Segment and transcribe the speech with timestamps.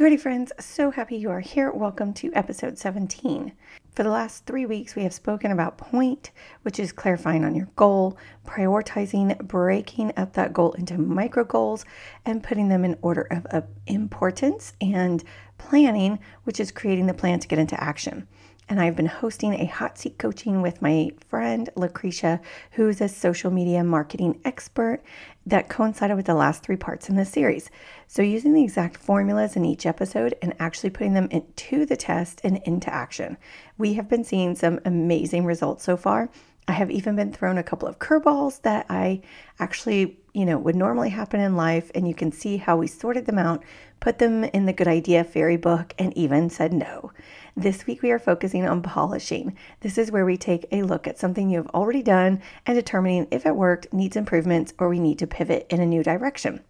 [0.00, 1.70] Gritty friends, so happy you are here.
[1.70, 3.52] Welcome to episode 17.
[3.94, 6.30] For the last three weeks, we have spoken about point,
[6.62, 8.16] which is clarifying on your goal,
[8.46, 11.84] prioritizing, breaking up that goal into micro goals,
[12.24, 15.22] and putting them in order of, of importance, and
[15.58, 18.26] planning, which is creating the plan to get into action
[18.70, 23.50] and I've been hosting a hot seat coaching with my friend Lucretia, who's a social
[23.50, 25.02] media marketing expert
[25.44, 27.68] that coincided with the last three parts in this series.
[28.06, 32.40] So, using the exact formulas in each episode and actually putting them into the test
[32.44, 33.36] and into action.
[33.76, 36.30] We have been seeing some amazing results so far.
[36.68, 39.22] I have even been thrown a couple of curveballs that I
[39.58, 41.90] actually, you know, would normally happen in life.
[41.94, 43.62] And you can see how we sorted them out,
[44.00, 47.12] put them in the good idea fairy book, and even said no.
[47.56, 49.56] This week we are focusing on polishing.
[49.80, 53.26] This is where we take a look at something you have already done and determining
[53.30, 56.60] if it worked, needs improvements, or we need to pivot in a new direction.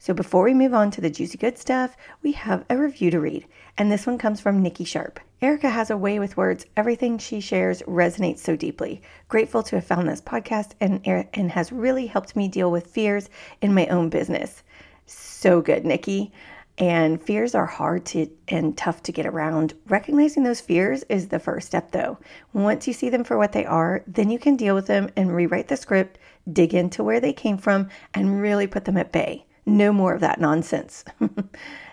[0.00, 3.18] So before we move on to the juicy good stuff, we have a review to
[3.18, 5.18] read, and this one comes from Nikki Sharp.
[5.42, 6.66] Erica has a way with words.
[6.76, 9.02] Everything she shares resonates so deeply.
[9.28, 12.86] Grateful to have found this podcast and, er, and has really helped me deal with
[12.86, 13.28] fears
[13.60, 14.62] in my own business.
[15.06, 16.32] So good, Nikki.
[16.78, 19.74] And fears are hard to and tough to get around.
[19.88, 22.18] Recognizing those fears is the first step though.
[22.52, 25.34] Once you see them for what they are, then you can deal with them and
[25.34, 26.18] rewrite the script,
[26.52, 29.44] dig into where they came from, and really put them at bay.
[29.68, 31.04] No more of that nonsense.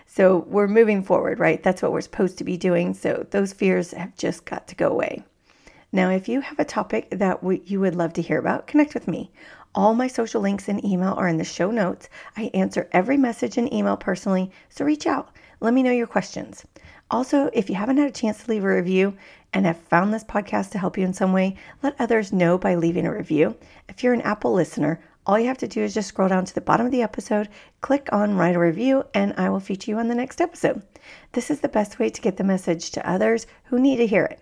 [0.06, 1.62] so we're moving forward, right?
[1.62, 2.94] That's what we're supposed to be doing.
[2.94, 5.24] So those fears have just got to go away.
[5.92, 9.06] Now, if you have a topic that you would love to hear about, connect with
[9.06, 9.30] me.
[9.74, 12.08] All my social links and email are in the show notes.
[12.36, 15.28] I answer every message and email personally, so reach out.
[15.60, 16.64] Let me know your questions.
[17.10, 19.14] Also, if you haven't had a chance to leave a review
[19.52, 22.74] and have found this podcast to help you in some way, let others know by
[22.74, 23.54] leaving a review.
[23.88, 26.54] If you're an Apple listener, all you have to do is just scroll down to
[26.54, 27.48] the bottom of the episode,
[27.80, 30.82] click on write a review, and I will feature you on the next episode.
[31.32, 34.24] This is the best way to get the message to others who need to hear
[34.24, 34.40] it.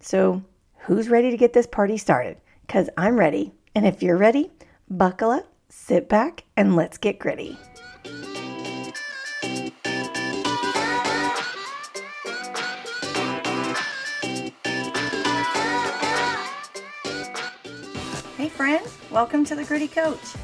[0.00, 0.42] So,
[0.80, 2.36] who's ready to get this party started?
[2.66, 3.52] Because I'm ready.
[3.74, 4.50] And if you're ready,
[4.90, 7.56] buckle up, sit back, and let's get gritty.
[19.18, 20.36] Welcome to the Gritty Coach.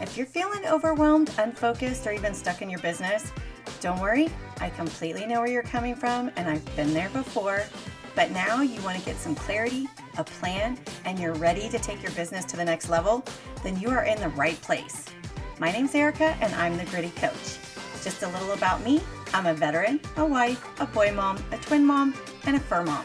[0.00, 3.32] If you're feeling overwhelmed, unfocused, or even stuck in your business,
[3.80, 4.28] don't worry.
[4.60, 7.64] I completely know where you're coming from, and I've been there before.
[8.14, 12.04] But now you want to get some clarity, a plan, and you're ready to take
[12.04, 13.24] your business to the next level,
[13.64, 15.06] then you are in the right place.
[15.58, 17.58] My name's Erica, and I'm the Gritty Coach.
[18.04, 19.00] Just a little about me
[19.34, 22.14] I'm a veteran, a wife, a boy mom, a twin mom,
[22.46, 23.04] and a fur mom.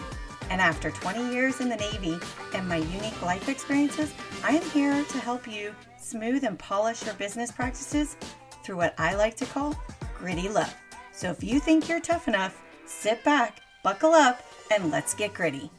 [0.50, 2.18] And after 20 years in the Navy
[2.54, 4.14] and my unique life experiences,
[4.44, 8.16] I am here to help you smooth and polish your business practices
[8.64, 9.76] through what I like to call
[10.18, 10.74] gritty love.
[11.12, 14.42] So if you think you're tough enough, sit back, buckle up,
[14.72, 15.72] and let's get gritty.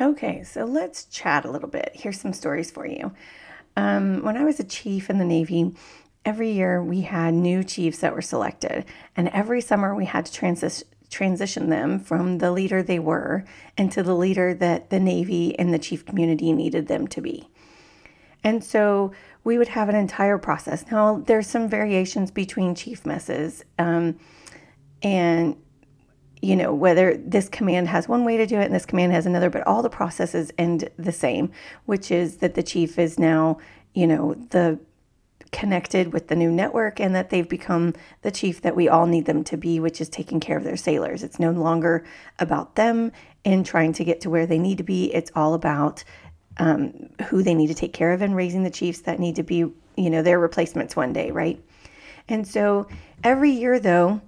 [0.00, 1.90] Okay, so let's chat a little bit.
[1.94, 3.12] Here's some stories for you.
[3.78, 5.72] Um, when I was a chief in the Navy,
[6.24, 8.84] every year we had new chiefs that were selected,
[9.14, 13.42] and every summer we had to transition transition them from the leader they were
[13.78, 17.48] into the leader that the Navy and the chief community needed them to be.
[18.44, 19.12] And so
[19.42, 20.84] we would have an entire process.
[20.90, 24.18] Now, there's some variations between chief messes, um,
[25.02, 25.56] and
[26.40, 29.26] you know whether this command has one way to do it and this command has
[29.26, 31.50] another, but all the processes end the same,
[31.86, 33.58] which is that the chief is now
[33.94, 34.78] you know the
[35.50, 39.26] connected with the new network and that they've become the chief that we all need
[39.26, 41.22] them to be, which is taking care of their sailors.
[41.22, 42.04] It's no longer
[42.38, 43.12] about them
[43.44, 45.12] and trying to get to where they need to be.
[45.14, 46.04] It's all about
[46.58, 49.42] um, who they need to take care of and raising the chiefs that need to
[49.42, 51.62] be, you know, their replacements one day, right?
[52.28, 52.88] And so
[53.24, 54.20] every year, though,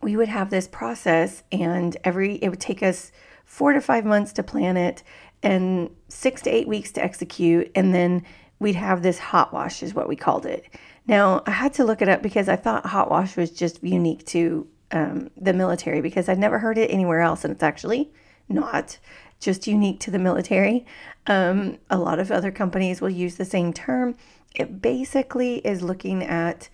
[0.00, 3.12] we would have this process, and every it would take us
[3.44, 5.02] four to five months to plan it
[5.42, 8.22] and six to eight weeks to execute, and then
[8.58, 10.64] we'd have this hot wash, is what we called it.
[11.06, 14.26] Now, I had to look it up because I thought hot wash was just unique
[14.26, 18.10] to um, the military because I'd never heard it anywhere else, and it's actually
[18.48, 18.98] not
[19.40, 20.84] just unique to the military.
[21.26, 24.16] Um, a lot of other companies will use the same term.
[24.54, 26.68] It basically is looking at,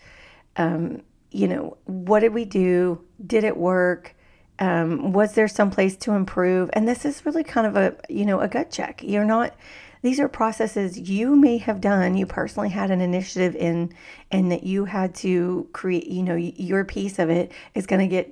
[0.57, 1.03] um,
[1.35, 3.05] you know, what did we do?
[3.27, 4.15] Did it work?
[4.59, 6.71] Um, was there some place to improve?
[6.73, 9.03] And this is really kind of a, you know, a gut check.
[9.03, 9.55] You're not
[10.03, 13.91] these are processes you may have done you personally had an initiative in
[14.31, 18.07] and that you had to create you know your piece of it is going to
[18.07, 18.31] get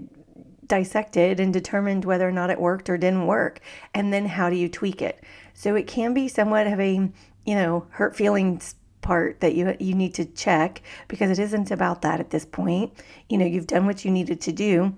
[0.69, 3.60] dissected and determined whether or not it worked or didn't work
[3.94, 5.25] and then how do you tweak it
[5.55, 7.10] So it can be somewhat of a,
[7.44, 12.02] you know, hurt feelings part that you you need to check because it isn't about
[12.02, 12.93] that at this point.
[13.28, 14.94] You know, you've done what you needed to do.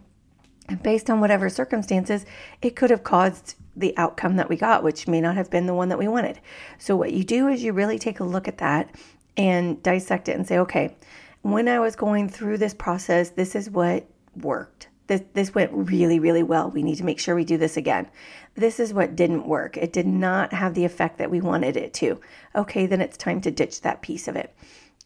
[0.68, 2.24] And based on whatever circumstances,
[2.62, 5.74] it could have caused the outcome that we got, which may not have been the
[5.74, 6.40] one that we wanted.
[6.78, 8.94] So, what you do is you really take a look at that
[9.36, 10.94] and dissect it and say, okay,
[11.42, 14.88] when I was going through this process, this is what worked.
[15.06, 16.70] This, this went really, really well.
[16.70, 18.08] We need to make sure we do this again.
[18.54, 19.76] This is what didn't work.
[19.76, 22.20] It did not have the effect that we wanted it to.
[22.54, 24.54] Okay, then it's time to ditch that piece of it.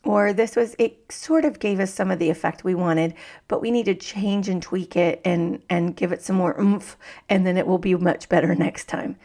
[0.05, 3.15] Or this was, it sort of gave us some of the effect we wanted,
[3.49, 6.97] but we need to change and tweak it and, and give it some more oomph,
[7.29, 9.17] and then it will be much better next time.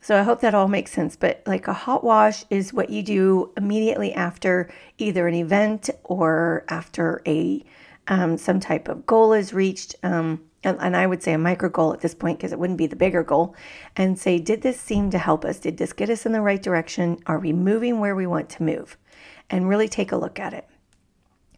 [0.00, 1.16] So I hope that all makes sense.
[1.16, 6.64] But like a hot wash is what you do immediately after either an event or
[6.68, 7.64] after a
[8.08, 9.94] um, some type of goal is reached.
[10.02, 12.78] Um, and, and I would say a micro goal at this point because it wouldn't
[12.78, 13.54] be the bigger goal,
[13.96, 15.58] and say, did this seem to help us?
[15.58, 17.18] Did this get us in the right direction?
[17.26, 18.96] Are we moving where we want to move?
[19.50, 20.68] And really take a look at it.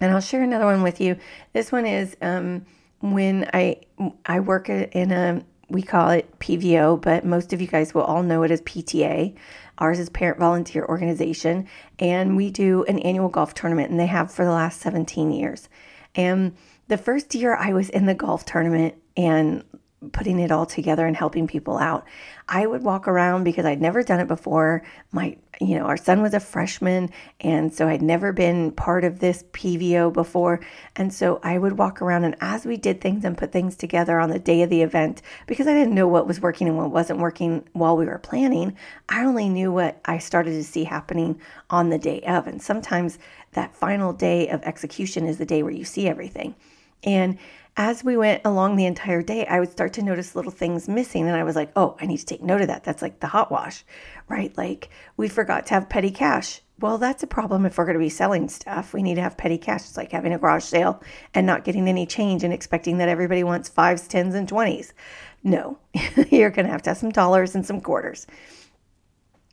[0.00, 1.17] And I'll share another one with you.
[1.52, 2.67] This one is um,
[3.00, 3.81] when I
[4.26, 8.23] I work in a we call it PVO, but most of you guys will all
[8.23, 9.35] know it as PTA.
[9.79, 11.69] Ours is Parent Volunteer Organization,
[11.99, 15.69] and we do an annual golf tournament, and they have for the last 17 years.
[16.14, 16.56] And
[16.88, 19.64] the first year I was in the golf tournament and
[20.12, 22.06] putting it all together and helping people out.
[22.49, 24.82] I would walk around because I'd never done it before.
[25.12, 27.11] My, you know, our son was a freshman,
[27.41, 30.61] and so I'd never been part of this PVO before.
[30.97, 34.19] And so I would walk around, and as we did things and put things together
[34.19, 36.91] on the day of the event, because I didn't know what was working and what
[36.91, 38.76] wasn't working while we were planning,
[39.11, 41.38] I only knew what I started to see happening
[41.69, 42.47] on the day of.
[42.47, 43.19] And sometimes
[43.52, 46.55] that final day of execution is the day where you see everything.
[47.02, 47.38] And
[47.76, 51.26] as we went along the entire day, I would start to notice little things missing.
[51.26, 52.84] And I was like, oh, I need to take note of that.
[52.84, 53.84] That's like the hot wash,
[54.28, 54.56] right?
[54.56, 56.61] Like we forgot to have petty cash.
[56.81, 58.94] Well, that's a problem if we're going to be selling stuff.
[58.94, 59.82] We need to have petty cash.
[59.82, 61.02] It's like having a garage sale
[61.34, 64.94] and not getting any change and expecting that everybody wants fives, tens, and twenties.
[65.43, 65.78] No,
[66.31, 68.26] you're going to have to have some dollars and some quarters.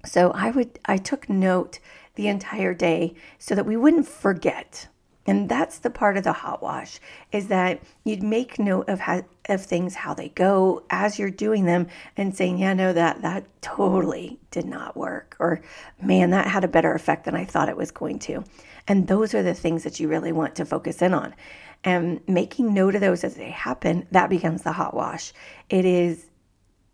[0.05, 1.79] So I would, I took note
[2.15, 4.87] the entire day so that we wouldn't forget
[5.27, 7.01] and that's the part of the hot wash
[7.33, 11.65] is that you'd make note of how of things how they go as you're doing
[11.65, 15.61] them and saying, yeah, no, that that totally did not work, or
[16.01, 18.43] man, that had a better effect than I thought it was going to.
[18.87, 21.35] And those are the things that you really want to focus in on.
[21.83, 25.33] And making note of those as they happen, that becomes the hot wash.
[25.69, 26.25] It is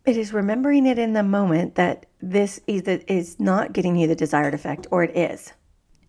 [0.05, 4.15] it is remembering it in the moment that this either is not getting you the
[4.15, 5.53] desired effect or it is.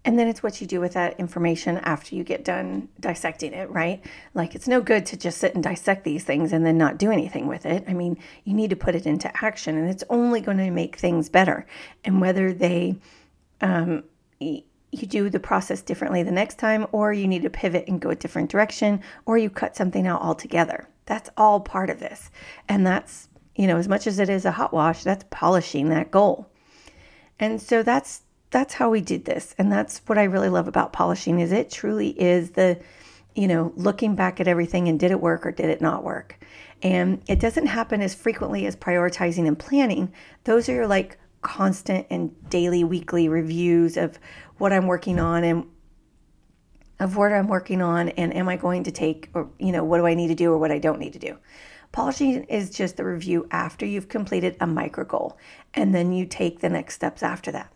[0.04, 3.70] And then it's what you do with that information after you get done dissecting it,
[3.70, 4.04] right?
[4.34, 7.10] Like it's no good to just sit and dissect these things and then not do
[7.10, 7.84] anything with it.
[7.88, 10.96] I mean, you need to put it into action and it's only going to make
[10.96, 11.66] things better.
[12.04, 12.96] And whether they,
[13.62, 14.04] um,
[14.40, 18.10] you do the process differently the next time, or you need to pivot and go
[18.10, 20.86] a different direction, or you cut something out altogether.
[21.06, 22.30] That's all part of this.
[22.68, 26.10] And that's, you know, as much as it is a hot wash, that's polishing that
[26.10, 26.48] goal.
[27.40, 28.22] And so that's
[28.54, 31.70] that's how we did this and that's what i really love about polishing is it
[31.70, 32.78] truly is the
[33.34, 36.38] you know looking back at everything and did it work or did it not work?
[36.82, 40.12] And it doesn't happen as frequently as prioritizing and planning.
[40.44, 44.18] Those are your like constant and daily weekly reviews of
[44.56, 45.66] what i'm working on and
[47.00, 49.98] of what i'm working on and am i going to take or you know what
[49.98, 51.36] do i need to do or what i don't need to do.
[51.92, 55.36] Polishing is just the review after you've completed a micro goal
[55.74, 57.73] and then you take the next steps after that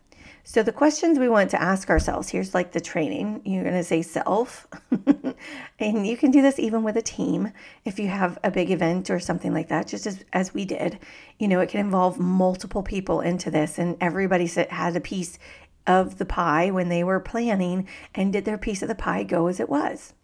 [0.50, 3.42] so, the questions we want to ask ourselves here's like the training.
[3.44, 4.66] You're going to say self.
[5.78, 7.52] and you can do this even with a team
[7.84, 11.00] if you have a big event or something like that, just as, as we did.
[11.38, 15.38] You know, it can involve multiple people into this, and everybody had a piece
[15.86, 19.48] of the pie when they were planning and did their piece of the pie go
[19.48, 20.14] as it was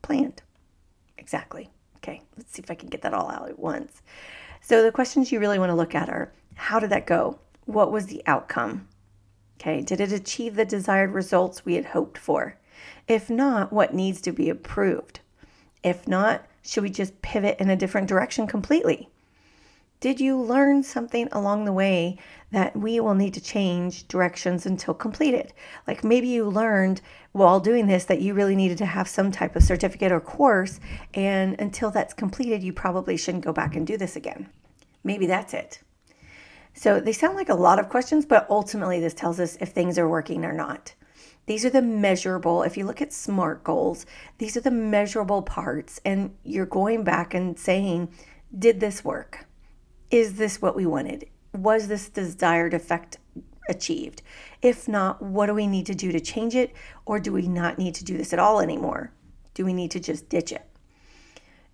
[0.00, 0.40] planned.
[1.18, 1.68] Exactly.
[1.96, 4.00] Okay, let's see if I can get that all out at once.
[4.62, 7.38] So, the questions you really want to look at are how did that go?
[7.66, 8.87] What was the outcome?
[9.60, 12.56] Okay, did it achieve the desired results we had hoped for?
[13.08, 15.18] If not, what needs to be improved?
[15.82, 19.08] If not, should we just pivot in a different direction completely?
[20.00, 22.18] Did you learn something along the way
[22.52, 25.52] that we will need to change directions until completed?
[25.88, 27.00] Like maybe you learned
[27.32, 30.78] while doing this that you really needed to have some type of certificate or course,
[31.14, 34.48] and until that's completed, you probably shouldn't go back and do this again.
[35.02, 35.80] Maybe that's it.
[36.78, 39.98] So they sound like a lot of questions, but ultimately, this tells us if things
[39.98, 40.94] are working or not.
[41.46, 44.06] These are the measurable, if you look at SMART goals,
[44.36, 46.00] these are the measurable parts.
[46.04, 48.10] And you're going back and saying,
[48.56, 49.46] did this work?
[50.10, 51.28] Is this what we wanted?
[51.52, 53.18] was this desired effect
[53.68, 54.22] achieved?
[54.62, 56.72] If not, what do we need to do to change it?
[57.06, 59.12] Or do we not need to do this at all anymore?
[59.54, 60.64] Do we need to just ditch it?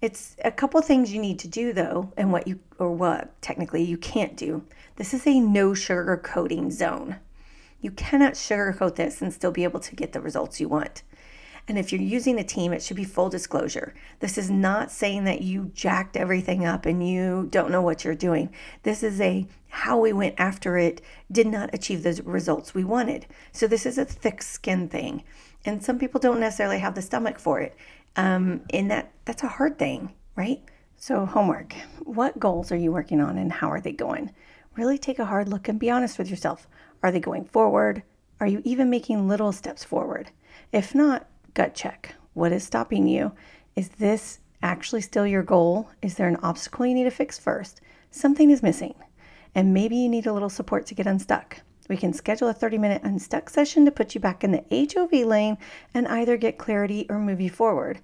[0.05, 3.83] It's a couple things you need to do though, and what you, or what technically
[3.83, 4.63] you can't do.
[4.97, 7.17] This is a no sugar coating zone.
[7.81, 11.05] You cannot sugarcoat this and still be able to get the results you want.
[11.67, 13.95] And if you're using a team, it should be full disclosure.
[14.21, 18.15] This is not saying that you jacked everything up and you don't know what you're
[18.15, 18.53] doing.
[18.83, 21.01] This is a how we went after it
[21.33, 23.25] did not achieve the results we wanted.
[23.53, 25.25] So this is a thick skin thing.
[25.65, 27.75] And some people don't necessarily have the stomach for it.
[28.17, 30.61] Um, and that that's a hard thing, right?
[30.97, 31.75] So homework.
[32.01, 34.33] What goals are you working on and how are they going?
[34.77, 36.69] Really take a hard look and be honest with yourself.
[37.03, 38.03] Are they going forward?
[38.41, 40.31] Are you even making little steps forward?
[40.73, 42.15] If not, gut check.
[42.35, 43.33] What is stopping you?
[43.77, 45.89] Is this actually still your goal?
[46.03, 47.81] Is there an obstacle you need to fix first?
[48.11, 48.95] Something is missing,
[49.55, 51.61] and maybe you need a little support to get unstuck.
[51.89, 55.13] We can schedule a 30 minute unstuck session to put you back in the HOV
[55.27, 55.59] lane
[55.93, 58.01] and either get clarity or move you forward.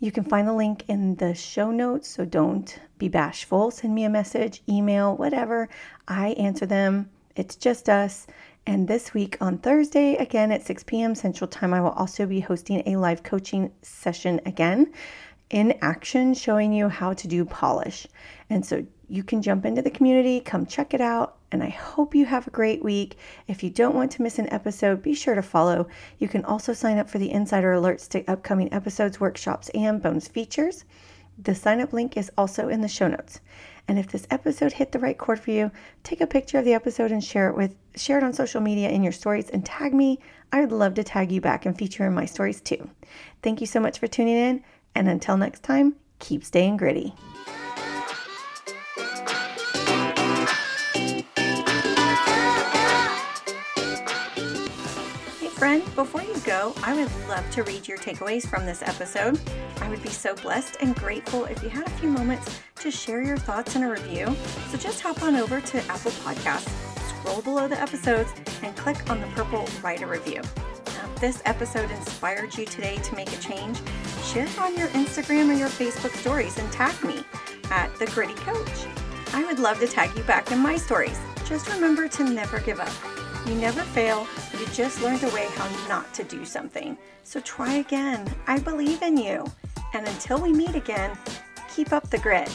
[0.00, 3.70] You can find the link in the show notes, so don't be bashful.
[3.70, 5.68] Send me a message, email, whatever.
[6.08, 7.08] I answer them.
[7.36, 8.26] It's just us.
[8.66, 11.14] And this week on Thursday, again at 6 p.m.
[11.14, 14.92] Central Time, I will also be hosting a live coaching session again
[15.50, 18.06] in action, showing you how to do polish.
[18.50, 21.36] And so you can jump into the community, come check it out.
[21.52, 23.16] And I hope you have a great week.
[23.46, 25.86] If you don't want to miss an episode, be sure to follow.
[26.18, 30.26] You can also sign up for the insider alerts to upcoming episodes, workshops, and bonus
[30.26, 30.84] features.
[31.38, 33.40] The sign up link is also in the show notes.
[33.88, 35.70] And if this episode hit the right chord for you,
[36.04, 38.88] take a picture of the episode and share it with share it on social media
[38.88, 40.20] in your stories and tag me.
[40.52, 42.88] I would love to tag you back and feature in my stories too.
[43.42, 47.14] Thank you so much for tuning in, and until next time, keep staying gritty.
[55.62, 59.38] Friend, before you go, I would love to read your takeaways from this episode.
[59.80, 63.22] I would be so blessed and grateful if you had a few moments to share
[63.22, 64.26] your thoughts in a review.
[64.70, 66.68] So just hop on over to Apple Podcasts,
[67.10, 68.32] scroll below the episodes,
[68.64, 70.42] and click on the purple Write a Review.
[70.86, 73.78] Now, if this episode inspired you today to make a change,
[74.24, 77.22] share it on your Instagram or your Facebook stories and tag me
[77.70, 78.88] at The Gritty Coach.
[79.32, 81.20] I would love to tag you back in my stories.
[81.44, 82.92] Just remember to never give up.
[83.46, 84.26] You never fail,
[84.62, 86.96] you just learned a way how not to do something.
[87.24, 88.32] So try again.
[88.46, 89.44] I believe in you.
[89.92, 91.18] And until we meet again,
[91.74, 92.48] keep up the grit.